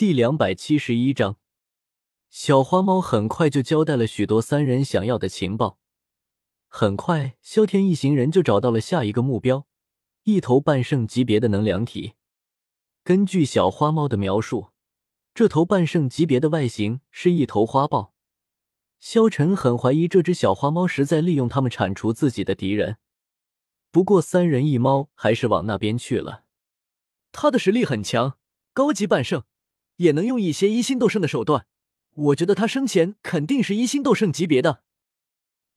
[0.00, 1.36] 第两百七十一章，
[2.30, 5.78] 小花猫很快就交代了许多三人想要的情报。
[6.68, 9.66] 很快，萧天一行人就找到了下一个目标——
[10.24, 12.14] 一头半圣级别的能量体。
[13.04, 14.70] 根据小花猫的描述，
[15.34, 18.14] 这头半圣级别的外形是一头花豹。
[18.98, 22.96] 萧晨很怀疑这只小花猫是在利用它们铲除自己的敌人。
[23.90, 26.44] 不过，三人一猫还是往那边去了。
[27.30, 28.38] 他的实力很强，
[28.72, 29.44] 高级半圣。
[30.00, 31.66] 也能用一些一星斗圣的手段，
[32.14, 34.82] 我觉得他生前肯定是一星斗圣级别的。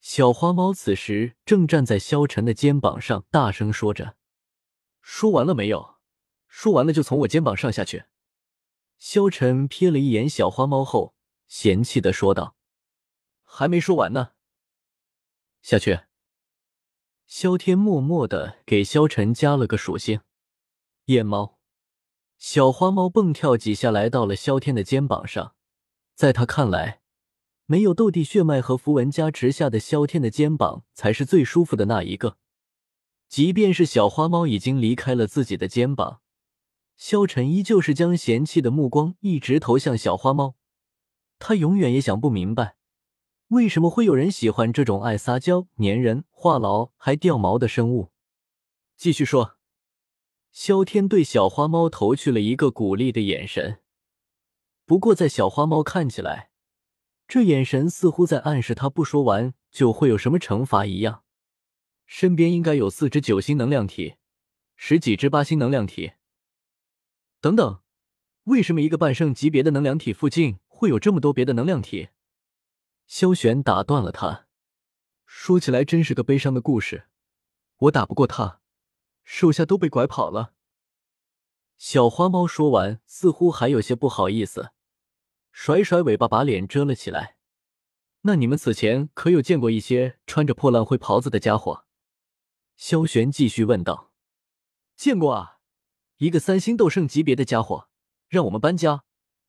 [0.00, 4.16] 小花猫此时正站在萧晨的肩膀上，大声说着
[5.02, 5.96] ：“说完了没有？
[6.48, 8.04] 说完了就从我肩膀上下去。”
[8.98, 11.14] 萧晨瞥了一眼小花猫后，
[11.46, 12.56] 嫌弃的说道
[13.44, 14.30] ：“还没说完呢，
[15.60, 16.00] 下去。”
[17.26, 20.20] 萧天默默的给萧晨加了个属性：
[21.04, 21.58] 夜猫。
[22.46, 25.54] 小花猫蹦跳几下来到了萧天的肩膀上，
[26.14, 27.00] 在他看来，
[27.64, 32.36] 没有斗帝血脉和符文加持下的萧天的肩膀才是最舒服的那一个。
[33.30, 36.20] 即便是小花猫已经离开了自己的肩膀，
[36.98, 40.56] 萧晨依旧是将嫌弃的目光一直投向小花猫。
[41.38, 42.76] 他永远也想不明白，
[43.48, 48.10] 为什么会有人喜欢这种爱撒娇、粘人、话痨还掉毛的生物。
[48.98, 49.53] 继续说。
[50.54, 53.80] 萧天对小花猫投去了一个鼓励的眼神，
[54.84, 56.52] 不过在小花猫看起来，
[57.26, 61.24] 这眼神似乎在暗示他不说完就会有什么惩罚一样。
[62.06, 64.14] 身边应该有四只九星能量体，
[64.76, 66.12] 十几只八星能量体，
[67.40, 67.80] 等等。
[68.44, 72.10] 为什么一个半圣级别的能量体附近会有这么多别的能量体？
[73.08, 74.46] 萧玄打断了他，
[75.26, 77.08] 说起来真是个悲伤的故事，
[77.78, 78.60] 我打不过他。
[79.24, 80.54] 手下都被拐跑了。
[81.76, 84.70] 小花猫说完，似乎还有些不好意思，
[85.50, 87.36] 甩甩尾巴，把脸遮了起来。
[88.22, 91.84] 那你们此前可有见过一些穿着破烂灰袍子的家伙？
[92.76, 94.12] 萧玄继续问道。
[94.96, 95.58] 见过啊，
[96.18, 97.88] 一个三星斗圣级别的家伙，
[98.28, 99.04] 让我们搬家。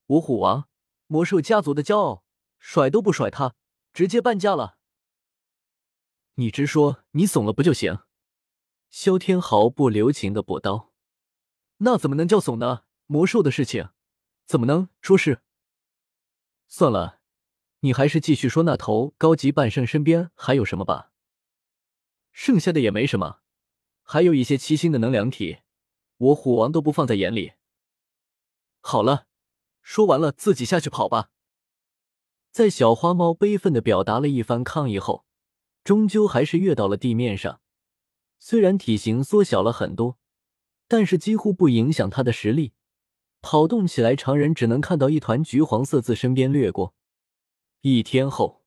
[0.07, 0.67] 我虎王，
[1.07, 2.23] 魔兽家族的骄傲，
[2.59, 3.55] 甩都不甩他，
[3.93, 4.77] 直接搬家了。
[6.35, 7.99] 你直说，你怂了不就行？
[8.97, 10.93] 萧天毫不留情的补刀
[11.83, 12.85] ：“那怎么能叫怂呢？
[13.07, 13.89] 魔兽的事情，
[14.45, 15.41] 怎么能说是？
[16.69, 17.19] 算了，
[17.81, 21.11] 你还是继续说那头高级半圣身边还有什么吧。
[22.31, 23.41] 剩下的也没什么，
[24.01, 25.57] 还有一些七星的能量体，
[26.15, 27.51] 我虎王都不放在眼里。
[28.79, 29.27] 好了，
[29.81, 31.31] 说完了，自己下去跑吧。”
[32.49, 35.25] 在小花猫悲愤的表达了一番抗议后，
[35.83, 37.59] 终究还是跃到了地面上。
[38.47, 40.19] 虽然体型缩小了很多，
[40.87, 42.73] 但是几乎不影响他的实力。
[43.41, 46.93] 跑动起来，常人只能看到一团橘黄色自身边掠过。
[47.81, 48.63] 一天后，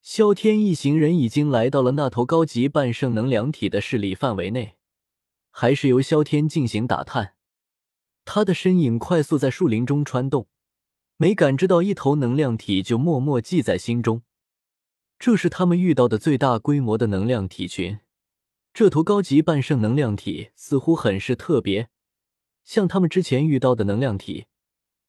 [0.00, 4.76] 萧天一行人已经来到了那头高级半圣能量体的势力范围内，
[5.50, 7.34] 还是由萧天进行打探。
[8.24, 10.46] 他的身影快速在树林中穿动，
[11.16, 14.22] 没感知到一头能量体，就默默记在心中。
[15.18, 17.98] 这是他们遇到的最大规模的能量体群。
[18.74, 21.90] 这头高级半圣能量体似乎很是特别，
[22.64, 24.46] 像他们之前遇到的能量体，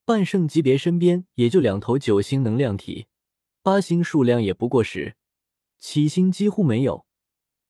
[0.05, 3.07] 半圣级别身边也就两头九星能量体，
[3.63, 5.15] 八星数量也不过十，
[5.79, 7.07] 七星几乎没有。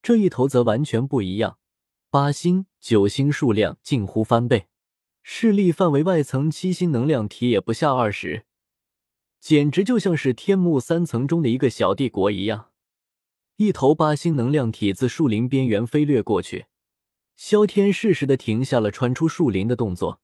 [0.01, 1.59] 这一头则完全不一样，
[2.09, 4.67] 八星、九星数量近乎翻倍，
[5.23, 8.45] 势力范围外层七星能量体也不下二十，
[9.39, 12.71] 简直就像是天幕三层中的一个小帝国一样。
[13.57, 16.65] 一头八星能量体自树林边缘飞掠过去，
[17.37, 20.19] 萧天适时的停下了穿出树林的动作，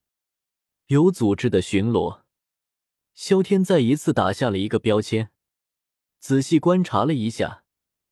[0.88, 2.24] 有组织的巡逻。
[3.14, 5.30] 萧天再一次打下了一个标签，
[6.20, 7.64] 仔细观察了一下，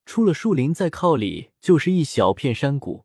[0.06, 3.04] 出了树林再靠里就是一小片山谷，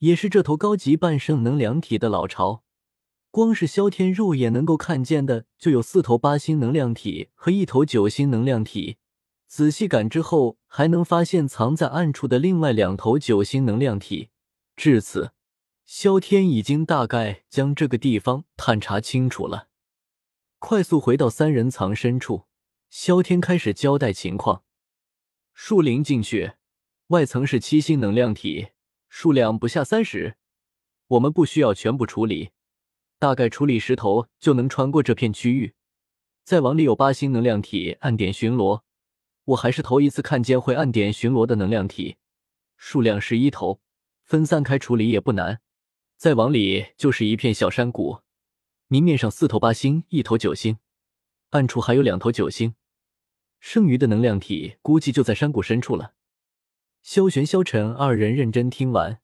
[0.00, 2.64] 也是这头高级半圣能量体的老巢。
[3.30, 8.98] 光是萧天肉眼能够看见的，就有四头八星能量体和一头九星能量体。
[9.50, 14.28] 仔细感知后，还能发现藏在暗处的另外两头九星能量体。
[14.76, 15.32] 至此，
[15.84, 19.66] 萧天已经大概将这个地方探查清楚了。
[20.60, 22.44] 快速回到三人藏身处，
[22.90, 24.62] 萧天开始交代情况：
[25.52, 26.52] 树林进去，
[27.08, 28.68] 外层是七星能量体，
[29.08, 30.36] 数量不下三十。
[31.08, 32.50] 我们不需要全部处理，
[33.18, 35.74] 大概处理十头就能穿过这片区域。
[36.44, 38.82] 再往里有八星能量体，暗点巡逻。
[39.44, 42.16] 我还是头一次看见会暗点巡逻的能量体，
[42.76, 43.80] 数量十一头，
[44.22, 45.60] 分散开处理也不难。
[46.16, 48.20] 再往里就是一片小山谷，
[48.88, 50.78] 明面上四头八星，一头九星，
[51.50, 52.74] 暗处还有两头九星，
[53.58, 56.14] 剩余的能量体估计就在山谷深处了。
[57.02, 59.20] 萧玄、萧晨二人认真听完，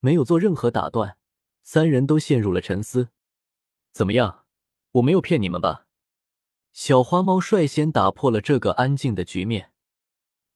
[0.00, 1.16] 没有做任何打断，
[1.62, 3.10] 三人都陷入了沉思。
[3.92, 4.44] 怎么样？
[4.92, 5.86] 我没有骗你们吧？
[6.72, 9.72] 小花猫率先打破了这个安静的局面。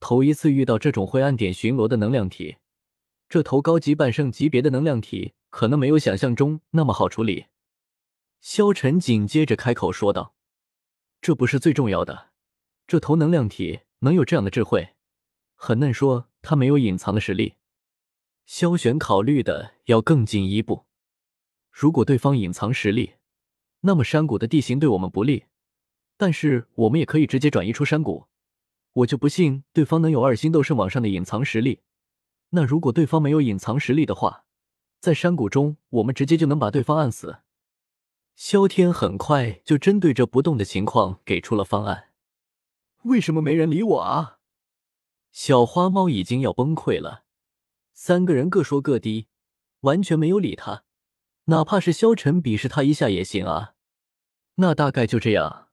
[0.01, 2.57] 头一次遇到这种灰暗点巡逻的能量体，
[3.29, 7.47] 这头高级半圣级别的能量体可能没有想象中那么好处理。
[8.41, 10.35] 萧晨紧接着开口说道
[11.23, 12.31] ：“这不是最重要的，
[12.87, 14.91] 这头能量体能有这样的智慧，
[15.55, 17.55] 很难说他没有隐藏的实力。”
[18.45, 20.85] 萧玄考虑的要更进一步，
[21.71, 23.15] 如果对方隐藏实力，
[23.81, 25.45] 那么山谷的地形对我们不利，
[26.17, 28.27] 但是我们也可以直接转移出山谷。
[28.93, 31.81] 我就不信对方能有二星斗圣网上的隐藏实力。
[32.51, 34.45] 那如果对方没有隐藏实力的话，
[35.01, 37.39] 在山谷中我们直接就能把对方按死。
[38.37, 42.11] 萧天很快就针对这不动的情况给出了方案。
[43.03, 44.39] 为什么没人理我啊？
[45.33, 47.25] 小花猫已经要崩溃了。
[47.93, 49.29] 三个人各说各的，
[49.81, 50.85] 完全没有理他。
[51.47, 53.75] 哪怕是萧晨鄙视他一下也行啊。
[54.55, 55.64] 那大概就这样，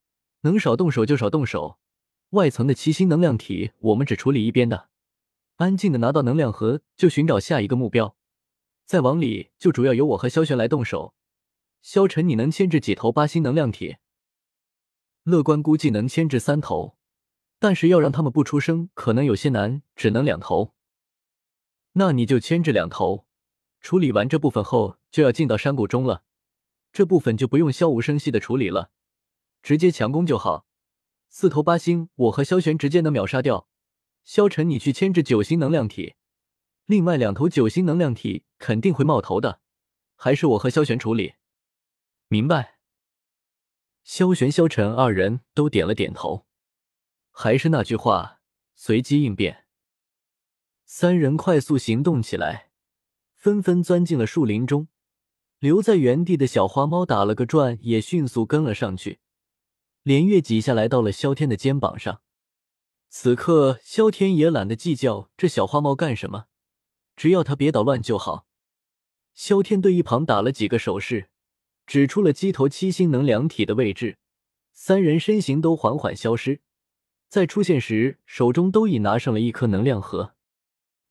[0.41, 1.79] 能少动手就少动手。
[2.31, 4.89] 外层的七星能量体我们只处理一边的，
[5.57, 8.15] 安静的拿到能量盒就寻找下一个目标。
[8.85, 11.13] 再往里就主要由我和萧玄来动手。
[11.81, 13.97] 萧晨，你能牵制几头八星能量体？
[15.23, 16.95] 乐观估计能牵制三头，
[17.59, 20.73] 但是要让他们不出声，可能有些难，只能两头。
[21.94, 23.25] 那你就牵制两头，
[23.79, 26.23] 处理完这部分后，就要进到山谷中了。
[26.94, 28.91] 这部分就不用悄无声息的处理了，
[29.61, 30.65] 直接强攻就好。
[31.29, 33.67] 四头八星，我和萧玄直接能秒杀掉。
[34.23, 36.15] 萧晨，你去牵制九星能量体，
[36.85, 39.61] 另外两头九星能量体肯定会冒头的，
[40.15, 41.33] 还是我和萧玄处理。
[42.27, 42.79] 明白。
[44.03, 46.45] 萧玄、萧晨二人都点了点头。
[47.31, 48.41] 还是那句话，
[48.75, 49.65] 随机应变。
[50.85, 52.71] 三人快速行动起来，
[53.35, 54.89] 纷纷钻进了树林中。
[55.59, 59.19] 留在原地的小花猫打了个转，也迅速跟了上去。
[60.03, 62.21] 连月几下来到了萧天的肩膀上。
[63.09, 66.45] 此刻，萧天也懒得计较这小花猫干什么，
[67.15, 68.48] 只要它别捣乱就好。
[69.33, 71.30] 萧天对一旁打了几个手势。
[71.88, 74.18] 指出了鸡头七星能量体的位置，
[74.71, 76.62] 三人身形都缓缓消失，
[77.27, 80.36] 在出现时手中都已拿上了一颗能量核。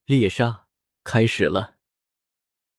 [0.06, 0.68] 猎杀
[1.04, 1.79] 开始了。